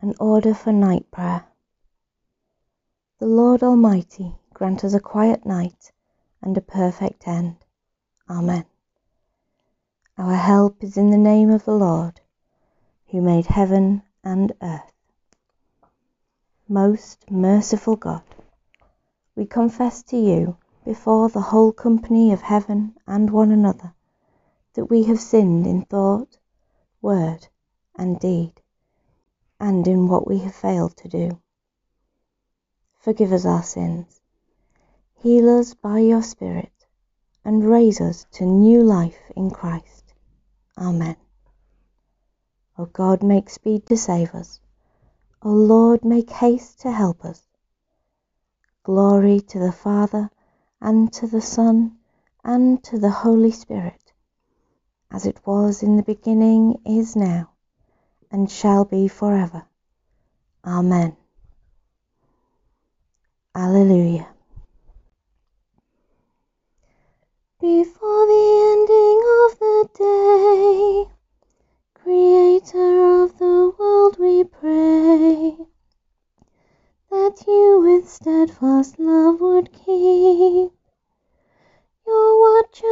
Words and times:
An 0.00 0.14
Order 0.20 0.54
for 0.54 0.72
Night 0.72 1.10
Prayer 1.10 1.44
The 3.18 3.26
Lord 3.26 3.64
Almighty 3.64 4.36
grant 4.54 4.84
us 4.84 4.94
a 4.94 5.00
quiet 5.00 5.44
night 5.44 5.90
and 6.40 6.56
a 6.56 6.60
perfect 6.60 7.26
end. 7.26 7.56
Amen. 8.30 8.64
Our 10.16 10.36
help 10.36 10.84
is 10.84 10.96
in 10.96 11.10
the 11.10 11.18
name 11.18 11.50
of 11.50 11.64
the 11.64 11.74
Lord, 11.74 12.20
who 13.08 13.20
made 13.20 13.46
heaven 13.46 14.02
and 14.22 14.52
earth. 14.62 14.92
Most 16.68 17.28
merciful 17.28 17.96
God, 17.96 18.22
we 19.34 19.46
confess 19.46 20.04
to 20.04 20.16
you 20.16 20.58
before 20.84 21.28
the 21.28 21.50
whole 21.50 21.72
company 21.72 22.32
of 22.32 22.42
heaven 22.42 22.94
and 23.08 23.30
one 23.30 23.50
another 23.50 23.94
that 24.74 24.84
we 24.84 25.02
have 25.06 25.18
sinned 25.18 25.66
in 25.66 25.82
thought, 25.82 26.38
word, 27.02 27.48
and 27.96 28.20
deed 28.20 28.62
and 29.60 29.86
in 29.88 30.08
what 30.08 30.26
we 30.26 30.38
have 30.38 30.54
failed 30.54 30.96
to 30.96 31.08
do. 31.08 31.40
Forgive 33.00 33.32
us 33.32 33.44
our 33.44 33.62
sins, 33.62 34.20
heal 35.22 35.48
us 35.58 35.74
by 35.74 35.98
your 35.98 36.22
Spirit, 36.22 36.72
and 37.44 37.68
raise 37.68 38.00
us 38.00 38.26
to 38.32 38.44
new 38.44 38.82
life 38.82 39.18
in 39.34 39.50
Christ. 39.50 40.12
Amen. 40.76 41.16
O 42.76 42.86
God, 42.86 43.22
make 43.22 43.50
speed 43.50 43.86
to 43.86 43.96
save 43.96 44.34
us. 44.34 44.60
O 45.42 45.50
Lord, 45.50 46.04
make 46.04 46.30
haste 46.30 46.80
to 46.80 46.92
help 46.92 47.24
us. 47.24 47.42
Glory 48.82 49.40
to 49.40 49.58
the 49.58 49.72
Father, 49.72 50.30
and 50.80 51.12
to 51.12 51.26
the 51.26 51.40
Son, 51.40 51.98
and 52.44 52.82
to 52.84 52.98
the 52.98 53.10
Holy 53.10 53.50
Spirit, 53.50 54.12
as 55.10 55.26
it 55.26 55.44
was 55.46 55.82
in 55.82 55.96
the 55.96 56.02
beginning, 56.02 56.80
is 56.84 57.16
now 57.16 57.50
and 58.30 58.50
shall 58.50 58.84
be 58.84 59.08
forever. 59.08 59.64
Amen. 60.64 61.16
Alleluia. 63.54 64.28
Before 67.60 68.26
the 68.26 68.46
ending 68.72 69.20
of 69.44 69.58
the 69.58 69.88
day, 69.98 71.18
Creator 71.94 73.22
of 73.24 73.38
the 73.38 73.74
world, 73.78 74.16
we 74.18 74.44
pray 74.44 75.56
that 77.10 77.44
you 77.46 77.80
with 77.80 78.08
steadfast 78.08 78.98
love 78.98 79.40
would 79.40 79.72
keep 79.72 80.72
your 82.06 82.40
watch 82.40 82.82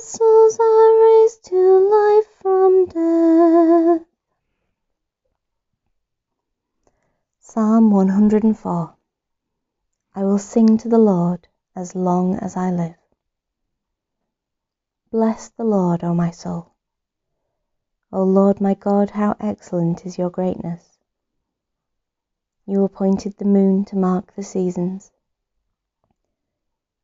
souls 0.00 0.58
are 0.58 1.02
raised 1.02 1.44
to 1.44 1.56
life 1.56 2.26
from 2.40 2.86
death. 2.86 4.06
Psalm 7.40 7.90
104 7.90 8.94
I 10.14 10.24
will 10.24 10.38
sing 10.38 10.78
to 10.78 10.88
the 10.88 10.98
Lord 10.98 11.48
as 11.76 11.94
long 11.94 12.36
as 12.36 12.56
I 12.56 12.70
live. 12.70 12.96
Bless 15.10 15.50
the 15.50 15.64
Lord, 15.64 16.02
O 16.02 16.14
my 16.14 16.30
soul. 16.30 16.72
O 18.12 18.22
Lord 18.22 18.60
my 18.60 18.74
God, 18.74 19.10
how 19.10 19.36
excellent 19.38 20.06
is 20.06 20.18
your 20.18 20.30
greatness! 20.30 20.98
You 22.66 22.82
appointed 22.84 23.36
the 23.36 23.44
moon 23.44 23.84
to 23.86 23.96
mark 23.96 24.34
the 24.34 24.42
seasons, 24.42 25.12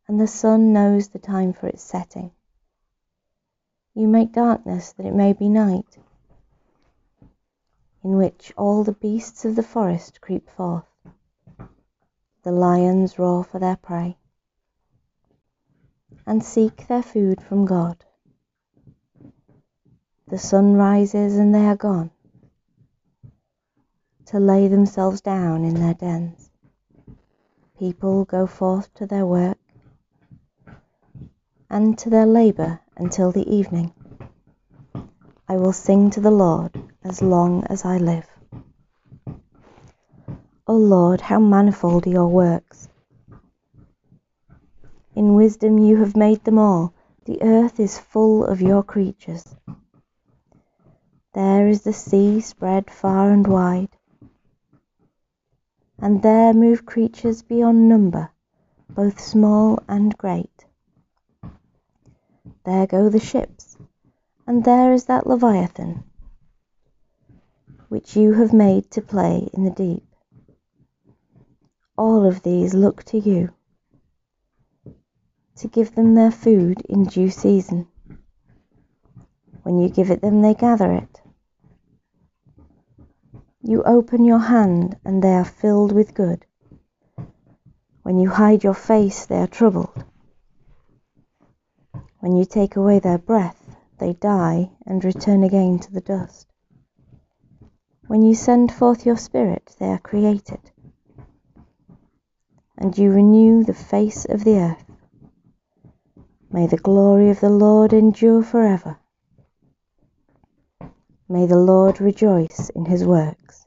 and 0.09 0.21
the 0.21 0.27
sun 0.27 0.73
knows 0.73 1.09
the 1.09 1.19
time 1.19 1.53
for 1.53 1.67
its 1.67 1.83
setting. 1.83 2.33
You 3.95 4.07
make 4.07 4.33
darkness 4.33 4.93
that 4.93 5.07
it 5.07 5.15
may 5.15 5.33
be 5.33 5.49
night, 5.49 5.99
in 8.05 8.17
which 8.17 8.53
all 8.57 8.85
the 8.85 8.93
beasts 8.93 9.45
of 9.45 9.57
the 9.57 9.63
forest 9.63 10.21
creep 10.21 10.49
forth. 10.49 10.87
The 12.43 12.53
lions 12.53 13.19
roar 13.19 13.45
for 13.45 13.59
their 13.59 13.77
prey, 13.77 14.17
and 16.25 16.43
seek 16.43 16.87
their 16.87 17.03
food 17.03 17.43
from 17.43 17.67
God. 17.67 18.05
The 20.29 20.39
sun 20.39 20.75
rises 20.75 21.37
and 21.37 21.53
they 21.53 21.67
are 21.67 21.77
gone, 21.77 22.13
to 24.27 24.39
lay 24.39 24.69
themselves 24.69 25.21
down 25.21 25.65
in 25.65 25.75
their 25.75 25.95
dens. 25.95 26.51
People 27.79 28.25
go 28.25 28.47
forth 28.47 28.95
to 28.95 29.07
their 29.07 29.27
work 29.27 29.59
and 31.69 31.99
to 31.99 32.09
their 32.09 32.27
labour 32.27 32.81
until 33.01 33.33
the 33.33 33.53
evening. 33.53 33.93
I 35.49 35.57
will 35.57 35.73
sing 35.73 36.11
to 36.11 36.21
the 36.21 36.31
Lord 36.31 36.79
as 37.03 37.23
long 37.23 37.65
as 37.65 37.85
I 37.85 37.97
live. 37.97 38.29
O 40.67 40.77
Lord, 40.77 41.23
how 41.23 41.41
manifold 41.41 42.07
are 42.07 42.11
your 42.11 42.29
works! 42.29 42.89
In 45.17 45.35
wisdom 45.35 45.79
you 45.79 45.97
have 45.97 46.15
made 46.17 46.45
them 46.45 46.59
all. 46.59 46.93
The 47.25 47.43
earth 47.43 47.79
is 47.79 47.99
full 47.99 48.45
of 48.45 48.63
your 48.63 48.83
creatures. 48.83 49.55
There 51.33 51.69
is 51.69 51.83
the 51.83 51.93
sea 51.93 52.41
spread 52.41 52.91
far 52.91 53.31
and 53.31 53.47
wide, 53.47 53.97
and 55.99 56.23
there 56.23 56.53
move 56.55 56.87
creatures 56.87 57.43
beyond 57.43 57.89
number, 57.89 58.31
both 58.89 59.21
small 59.21 59.79
and 59.87 60.17
great. 60.17 60.65
There 62.65 62.87
go 62.87 63.09
the 63.09 63.19
ships, 63.19 63.79
and 64.47 64.65
there 64.65 64.93
is 64.93 65.07
that 65.07 65.27
Leviathan, 65.27 66.05
which 67.89 68.17
you 68.17 68.35
have 68.35 68.53
made 68.53 68.91
to 68.91 69.01
play 69.01 69.49
in 69.55 69.65
the 69.65 69.71
deep. 69.71 70.07
All 71.97 72.27
of 72.27 72.43
these 72.43 72.75
look 72.75 73.03
to 73.05 73.19
you, 73.19 73.55
to 75.57 75.69
give 75.69 75.95
them 75.95 76.15
their 76.15 76.31
food 76.31 76.83
in 76.83 77.05
due 77.05 77.31
season. 77.31 77.89
When 79.63 79.79
you 79.79 79.89
give 79.89 80.11
it 80.11 80.21
them, 80.21 80.43
they 80.43 80.55
gather 80.55 80.93
it. 80.93 81.23
You 83.63 83.83
open 83.85 84.25
your 84.25 84.39
hand, 84.39 84.99
and 85.05 85.23
they 85.23 85.33
are 85.33 85.45
filled 85.45 85.93
with 85.93 86.15
good. 86.15 86.45
When 88.03 88.19
you 88.19 88.29
hide 88.29 88.65
your 88.65 88.75
face, 88.75 89.25
they 89.25 89.39
are 89.39 89.47
troubled. 89.47 90.05
When 92.21 92.37
you 92.37 92.45
take 92.45 92.77
away 92.77 92.99
their 92.99 93.19
breath, 93.19 93.77
they 93.99 94.13
die 94.13 94.71
and 94.87 95.03
return 95.03 95.43
again 95.43 95.79
to 95.79 95.93
the 95.93 96.03
dust. 96.03 96.47
When 98.09 98.23
you 98.23 98.35
send 98.35 98.73
forth 98.73 99.07
your 99.07 99.17
Spirit, 99.17 99.75
they 99.79 99.87
are 99.87 99.99
created, 99.99 100.61
and 102.77 102.97
you 102.97 103.11
renew 103.11 103.65
the 103.65 103.75
face 103.75 104.27
of 104.27 104.45
the 104.45 104.59
earth. 104.59 104.85
May 106.53 106.67
the 106.67 106.77
glory 106.77 107.31
of 107.31 107.41
the 107.41 107.49
Lord 107.49 107.93
endure 107.93 108.43
forever. 108.43 108.99
May 111.29 111.47
the 111.47 111.59
Lord 111.59 112.01
rejoice 112.01 112.71
in 112.71 112.85
his 112.85 113.05
works. 113.05 113.65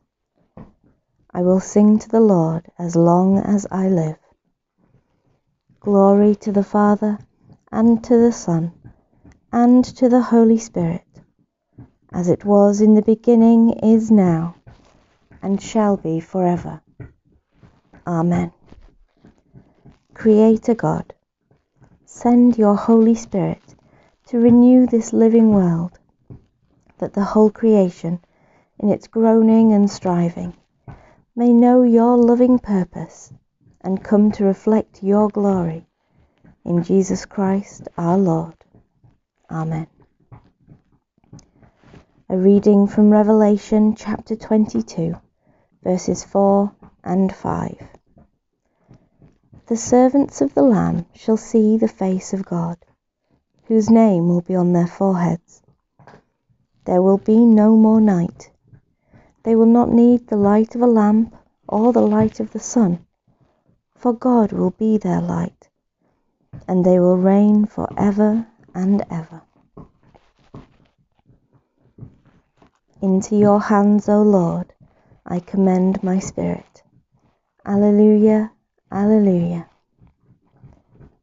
I 1.34 1.42
will 1.42 1.60
sing 1.60 1.98
to 2.00 2.10
the 2.10 2.20
Lord 2.20 2.68
as 2.78 2.96
long 2.96 3.40
as 3.40 3.66
I 3.72 3.88
live. 3.88 4.20
Glory 5.80 6.36
to 6.36 6.52
the 6.52 6.64
Father, 6.64 7.18
and 7.74 8.04
to 8.04 8.16
the 8.16 8.32
Son, 8.32 8.72
and 9.52 9.84
to 9.84 10.08
the 10.08 10.22
Holy 10.22 10.60
Spirit, 10.60 11.08
as 12.12 12.30
it 12.30 12.46
was 12.46 12.82
in 12.82 12.94
the 12.94 13.02
beginning, 13.02 13.72
is 13.82 14.12
now, 14.12 14.54
and 15.42 15.60
shall 15.60 15.98
be 15.98 16.20
forever. 16.20 16.84
Amen. 18.06 18.52
Creator 20.14 20.76
God, 20.76 21.16
send 22.06 22.60
your 22.60 22.76
Holy 22.76 23.16
Spirit 23.16 23.76
to 24.28 24.38
renew 24.38 24.86
this 24.86 25.12
living 25.12 25.52
world 25.52 25.98
that 27.00 27.14
the 27.14 27.24
whole 27.24 27.50
creation, 27.50 28.20
in 28.78 28.90
its 28.90 29.08
groaning 29.08 29.74
and 29.74 29.90
striving, 29.90 30.54
may 31.36 31.52
know 31.52 31.82
your 31.82 32.18
loving 32.18 32.60
purpose 32.60 33.34
and 33.82 34.04
come 34.04 34.32
to 34.32 34.46
reflect 34.46 35.02
your 35.02 35.28
glory. 35.28 35.88
In 36.66 36.82
Jesus 36.82 37.26
Christ 37.26 37.90
our 37.98 38.18
Lord. 38.18 38.56
Amen. 39.52 39.88
A 42.30 42.38
reading 42.38 42.88
from 42.88 43.10
Revelation 43.10 43.96
chapter 43.96 44.38
22, 44.38 45.14
verses 45.84 46.24
4 46.24 46.74
and 47.04 47.36
5. 47.36 47.88
The 49.68 49.76
servants 49.76 50.40
of 50.40 50.54
the 50.54 50.64
Lamb 50.64 51.06
shall 51.14 51.36
see 51.36 51.76
the 51.76 51.90
face 51.90 52.32
of 52.32 52.46
God, 52.46 52.78
whose 53.66 53.90
name 53.90 54.30
will 54.30 54.42
be 54.42 54.56
on 54.56 54.72
their 54.72 54.88
foreheads. 54.88 55.62
There 56.86 57.02
will 57.02 57.18
be 57.18 57.46
no 57.46 57.76
more 57.76 58.00
night. 58.00 58.52
They 59.44 59.58
will 59.58 59.66
not 59.66 59.92
need 59.92 60.28
the 60.28 60.38
light 60.38 60.76
of 60.76 60.82
a 60.82 60.88
lamp 60.88 61.36
or 61.68 61.92
the 61.92 62.08
light 62.08 62.40
of 62.40 62.52
the 62.52 62.60
sun, 62.60 63.06
for 63.98 64.14
God 64.14 64.54
will 64.54 64.72
be 64.72 64.98
their 64.98 65.20
light, 65.20 65.70
and 66.68 66.86
they 66.86 67.00
will 67.00 67.18
reign 67.18 67.66
for 67.66 67.88
ever 67.98 68.48
and 68.74 69.04
ever. 69.12 69.42
Into 73.02 73.36
your 73.36 73.60
hands, 73.60 74.08
O 74.08 74.22
Lord, 74.22 74.74
I 75.26 75.40
commend 75.40 76.02
my 76.04 76.20
spirit. 76.20 76.84
Alleluia, 77.66 78.52
Alleluia. 78.92 79.68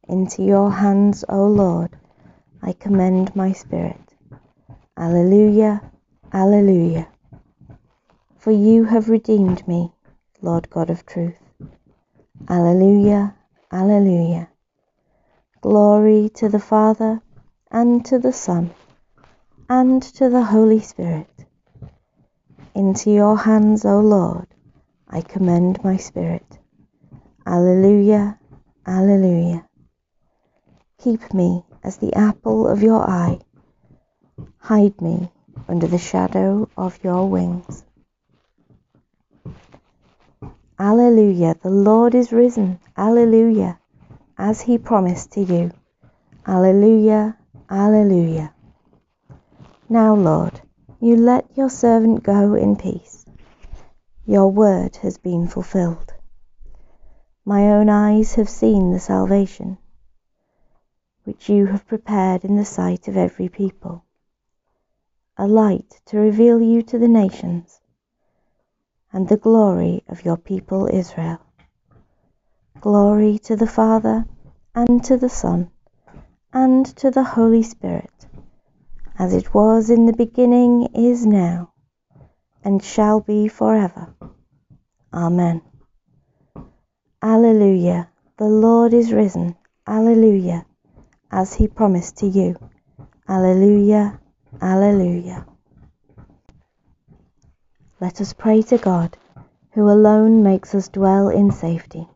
Into 0.07 0.43
your 0.43 0.71
hands, 0.71 1.23
O 1.27 1.47
Lord, 1.47 1.97
I 2.61 2.73
commend 2.73 3.35
my 3.35 3.51
spirit. 3.53 4.15
Alleluia, 4.97 5.81
Alleluia. 6.31 7.07
For 8.37 8.51
you 8.51 8.83
have 8.83 9.09
redeemed 9.09 9.67
me, 9.67 9.91
Lord 10.41 10.69
God 10.69 10.89
of 10.91 11.05
truth. 11.05 11.37
Alleluia, 12.47 13.33
Alleluia. 13.71 14.50
Glory 15.61 16.27
to 16.33 16.49
the 16.49 16.59
Father, 16.59 17.21
and 17.69 18.03
to 18.03 18.17
the 18.17 18.33
Son, 18.33 18.71
and 19.69 20.01
to 20.01 20.27
the 20.27 20.43
Holy 20.43 20.79
Spirit. 20.79 21.29
Into 22.73 23.11
your 23.11 23.37
hands, 23.37 23.85
O 23.85 23.99
Lord, 23.99 24.47
I 25.07 25.21
commend 25.21 25.83
my 25.83 25.97
spirit. 25.97 26.57
Alleluia, 27.45 28.39
Alleluia. 28.87 29.67
Keep 30.97 31.31
me 31.31 31.63
as 31.83 31.97
the 31.97 32.15
apple 32.15 32.67
of 32.67 32.81
your 32.81 33.07
eye. 33.07 33.39
Hide 34.57 34.99
me 34.99 35.31
under 35.67 35.85
the 35.85 35.99
shadow 35.99 36.69
of 36.75 36.97
your 37.03 37.29
wings. 37.29 37.85
Alleluia, 40.79 41.55
the 41.61 41.69
Lord 41.69 42.15
is 42.15 42.31
risen. 42.31 42.79
Alleluia, 42.97 43.77
as 44.41 44.59
he 44.61 44.75
promised 44.75 45.31
to 45.33 45.39
you. 45.39 45.69
Alleluia, 46.47 47.37
Alleluia. 47.69 48.51
Now, 49.87 50.15
Lord, 50.15 50.59
you 50.99 51.15
let 51.15 51.45
your 51.55 51.69
servant 51.69 52.23
go 52.23 52.55
in 52.55 52.75
peace. 52.75 53.23
Your 54.25 54.51
word 54.51 54.95
has 54.97 55.19
been 55.19 55.47
fulfilled. 55.47 56.11
My 57.45 57.71
own 57.73 57.87
eyes 57.87 58.33
have 58.33 58.49
seen 58.49 58.91
the 58.91 58.99
salvation 58.99 59.77
which 61.23 61.47
you 61.47 61.67
have 61.67 61.85
prepared 61.85 62.43
in 62.43 62.55
the 62.55 62.65
sight 62.65 63.07
of 63.07 63.15
every 63.15 63.47
people, 63.47 64.03
a 65.37 65.47
light 65.47 66.01
to 66.05 66.17
reveal 66.17 66.59
you 66.59 66.81
to 66.81 66.97
the 66.97 67.07
nations, 67.07 67.79
and 69.13 69.29
the 69.29 69.37
glory 69.37 70.03
of 70.07 70.25
your 70.25 70.37
people 70.37 70.87
Israel. 70.87 71.37
Glory 72.81 73.37
to 73.37 73.55
the 73.55 73.67
Father, 73.67 74.25
and 74.73 75.03
to 75.03 75.15
the 75.15 75.29
Son, 75.29 75.69
and 76.51 76.83
to 76.97 77.11
the 77.11 77.23
Holy 77.23 77.61
Spirit, 77.61 78.25
as 79.19 79.35
it 79.35 79.53
was 79.53 79.91
in 79.91 80.07
the 80.07 80.13
beginning, 80.13 80.87
is 80.95 81.23
now, 81.23 81.71
and 82.63 82.83
shall 82.83 83.19
be 83.19 83.47
forever. 83.47 84.15
Amen. 85.13 85.61
Alleluia, 87.21 88.09
the 88.37 88.45
Lord 88.49 88.95
is 88.95 89.13
risen. 89.13 89.55
Alleluia, 89.85 90.65
as 91.31 91.53
he 91.53 91.67
promised 91.67 92.17
to 92.17 92.25
you. 92.25 92.55
Alleluia, 93.29 94.19
Alleluia. 94.59 95.45
Let 97.99 98.19
us 98.21 98.33
pray 98.33 98.63
to 98.63 98.79
God, 98.79 99.17
who 99.73 99.87
alone 99.87 100.41
makes 100.41 100.73
us 100.73 100.87
dwell 100.89 101.29
in 101.29 101.51
safety. 101.51 102.07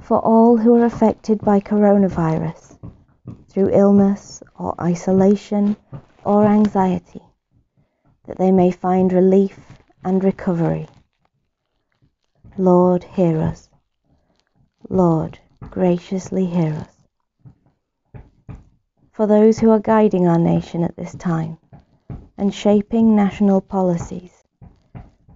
For 0.00 0.18
all 0.18 0.56
who 0.56 0.74
are 0.76 0.84
affected 0.84 1.40
by 1.40 1.60
coronavirus, 1.60 2.78
through 3.48 3.70
illness 3.70 4.42
or 4.58 4.80
isolation 4.80 5.76
or 6.24 6.44
anxiety, 6.44 7.22
that 8.26 8.38
they 8.38 8.52
may 8.52 8.70
find 8.70 9.12
relief 9.12 9.58
and 10.04 10.22
recovery 10.22 10.88
Lord, 12.58 13.04
hear 13.04 13.42
us. 13.42 13.68
Lord, 14.88 15.38
graciously 15.60 16.46
hear 16.46 16.72
us. 16.72 18.16
For 19.12 19.26
those 19.26 19.58
who 19.58 19.70
are 19.70 19.78
guiding 19.78 20.26
our 20.26 20.38
nation 20.38 20.82
at 20.82 20.96
this 20.96 21.14
time 21.16 21.58
and 22.38 22.54
shaping 22.54 23.14
national 23.14 23.60
policies, 23.60 24.42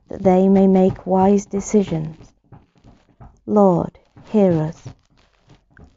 that 0.08 0.22
they 0.22 0.48
may 0.48 0.66
make 0.66 1.06
wise 1.06 1.44
decisions. 1.44 2.32
Lord, 3.44 3.98
hear 4.30 4.52
us. 4.62 4.88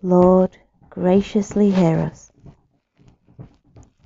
Lord, 0.01 0.57
graciously 0.89 1.69
hear 1.69 1.99
us. 1.99 2.31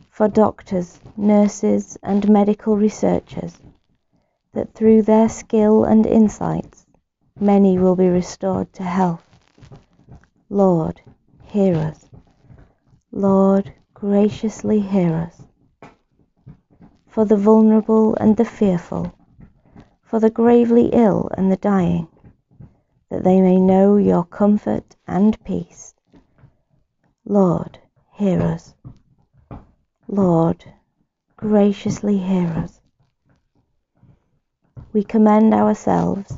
For 0.10 0.28
doctors, 0.28 1.00
nurses, 1.16 1.98
and 2.04 2.28
medical 2.28 2.76
researchers, 2.76 3.58
that 4.54 4.74
through 4.74 5.04
their 5.04 5.30
skill 5.30 5.86
and 5.86 6.06
insights 6.06 6.86
many 7.40 7.80
will 7.80 7.96
be 7.96 8.10
restored 8.10 8.74
to 8.74 8.84
health. 8.84 9.26
Lord, 10.50 11.00
hear 11.46 11.76
us. 11.76 12.10
Lord, 13.14 13.72
graciously 13.94 14.82
hear 14.82 15.16
us. 15.16 15.42
For 17.08 17.24
the 17.24 17.38
vulnerable 17.38 18.14
and 18.16 18.36
the 18.36 18.44
fearful, 18.44 19.14
for 20.04 20.20
the 20.20 20.30
gravely 20.30 20.88
ill 20.92 21.30
and 21.38 21.50
the 21.50 21.58
dying, 21.58 22.10
that 23.10 23.24
they 23.24 23.42
may 23.42 23.58
know 23.58 23.98
your 23.98 24.26
comfort 24.26 24.96
and 25.08 25.42
peace. 25.44 25.94
Lord, 27.26 27.80
hear 28.14 28.42
us. 28.42 28.74
Lord, 30.08 30.64
graciously 31.36 32.18
hear 32.18 32.48
us. 32.48 32.80
We 34.94 35.04
commend 35.04 35.54
ourselves 35.54 36.38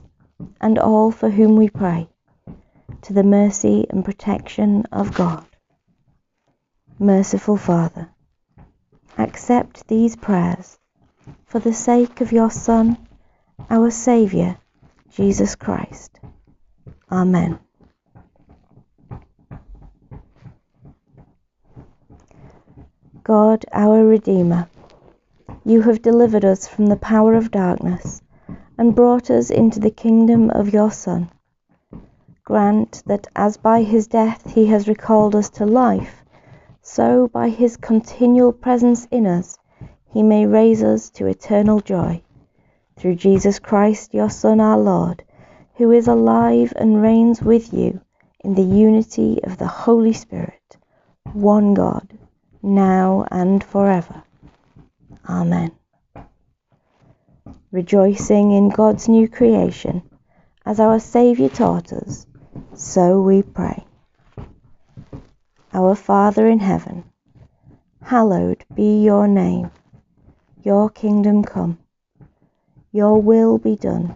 and 0.60 0.78
all 0.78 1.12
for 1.12 1.30
whom 1.30 1.56
we 1.56 1.70
pray, 1.70 2.10
to 3.02 3.14
the 3.14 3.24
mercy 3.24 3.86
and 3.90 4.04
protection 4.04 4.86
of 4.92 5.14
God. 5.14 5.46
Merciful 6.98 7.58
Father, 7.58 8.10
accept 9.18 9.88
these 9.88 10.16
prayers 10.16 10.78
for 11.46 11.60
the 11.60 11.74
sake 11.74 12.22
of 12.22 12.32
your 12.32 12.52
Son, 12.52 12.98
our 13.70 13.92
Saviour, 13.92 14.58
Jesus 15.12 15.56
Christ. 15.56 16.20
Amen. 17.12 17.60
God, 23.24 23.66
our 23.72 24.06
Redeemer, 24.06 24.70
you 25.66 25.82
have 25.82 26.02
delivered 26.02 26.46
us 26.46 26.68
from 26.68 26.88
the 26.88 26.96
power 26.96 27.34
of 27.34 27.52
darkness 27.52 28.22
and 28.78 28.96
brought 28.96 29.30
us 29.30 29.50
into 29.50 29.80
the 29.80 29.92
kingdom 29.92 30.50
of 30.50 30.74
your 30.74 30.92
Son. 30.92 31.30
Grant 32.44 33.04
that 33.06 33.28
as 33.36 33.58
by 33.58 33.84
his 33.84 34.08
death 34.08 34.52
he 34.52 34.66
has 34.68 34.88
recalled 34.88 35.36
us 35.36 35.50
to 35.52 35.66
life, 35.66 36.24
so 36.82 37.28
by 37.28 37.50
his 37.50 37.78
continual 37.78 38.54
presence 38.54 39.08
in 39.12 39.28
us 39.28 39.58
he 40.12 40.24
may 40.24 40.46
raise 40.46 40.82
us 40.82 41.10
to 41.12 41.28
eternal 41.28 41.80
joy. 41.82 42.22
Through 42.98 43.16
Jesus 43.16 43.60
Christ, 43.60 44.14
your 44.14 44.30
Son, 44.30 44.60
our 44.60 44.80
Lord, 44.80 45.24
who 45.80 45.92
is 45.92 46.08
alive 46.08 46.72
and 46.76 47.02
reigns 47.02 47.42
with 47.42 47.74
you 47.74 48.00
in 48.42 48.54
the 48.54 48.62
unity 48.62 49.40
of 49.44 49.58
the 49.58 49.68
Holy 49.68 50.14
Spirit, 50.14 50.78
one 51.34 51.74
God, 51.74 52.08
now 52.62 53.26
and 53.32 53.64
forever. 53.64 54.22
Amen 55.28 55.72
rejoicing 57.72 58.52
in 58.52 58.70
God's 58.70 59.08
new 59.08 59.28
creation, 59.28 60.02
as 60.66 60.80
our 60.80 61.00
Saviour 61.00 61.50
taught 61.50 61.94
us, 61.94 62.26
so 62.74 63.22
we 63.22 63.44
pray. 63.44 63.86
Our 65.74 65.94
Father 65.94 66.48
in 66.48 66.60
heaven, 66.60 67.04
hallowed 68.02 68.66
be 68.74 69.04
your 69.04 69.28
name. 69.28 69.70
Your 70.64 70.90
kingdom 70.90 71.44
come. 71.44 71.78
Your 72.92 73.22
will 73.22 73.60
be 73.60 73.76
done, 73.76 74.16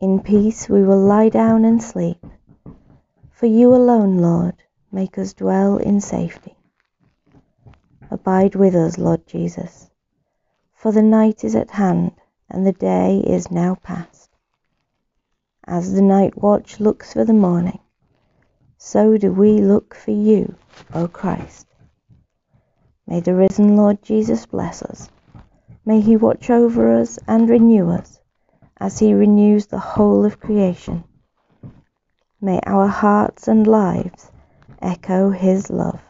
In 0.00 0.20
peace 0.20 0.66
we 0.66 0.82
will 0.82 0.98
lie 0.98 1.28
down 1.28 1.66
and 1.66 1.82
sleep, 1.82 2.24
for 3.32 3.44
you 3.44 3.74
alone, 3.74 4.16
Lord, 4.16 4.54
make 4.90 5.18
us 5.18 5.34
dwell 5.34 5.76
in 5.76 6.00
safety. 6.00 6.56
Abide 8.10 8.54
with 8.54 8.74
us, 8.74 8.96
Lord 8.96 9.26
Jesus, 9.26 9.90
for 10.72 10.90
the 10.90 11.02
night 11.02 11.44
is 11.44 11.54
at 11.54 11.72
hand 11.72 12.12
and 12.48 12.66
the 12.66 12.72
day 12.72 13.18
is 13.18 13.50
now 13.50 13.74
past. 13.74 14.30
As 15.66 15.92
the 15.92 16.00
night 16.00 16.34
watch 16.34 16.80
looks 16.80 17.12
for 17.12 17.26
the 17.26 17.34
morning, 17.34 17.80
so 18.78 19.18
do 19.18 19.30
we 19.30 19.58
look 19.58 19.94
for 19.94 20.12
you, 20.12 20.54
O 20.94 21.08
Christ. 21.08 21.66
May 23.06 23.20
the 23.20 23.34
risen 23.34 23.76
Lord 23.76 24.02
Jesus 24.02 24.46
bless 24.46 24.80
us. 24.80 25.10
May 25.84 26.00
he 26.00 26.16
watch 26.16 26.48
over 26.48 26.90
us 26.94 27.18
and 27.28 27.50
renew 27.50 27.90
us 27.90 28.19
as 28.80 28.98
he 28.98 29.14
renews 29.14 29.66
the 29.66 29.78
whole 29.78 30.24
of 30.24 30.40
creation. 30.40 31.04
May 32.40 32.60
our 32.66 32.86
hearts 32.86 33.46
and 33.48 33.66
lives 33.66 34.30
echo 34.80 35.30
his 35.30 35.70
love. 35.70 36.00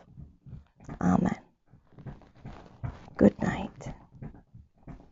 Amen. 1.01 1.39
Good 3.17 3.41
night. 3.43 3.93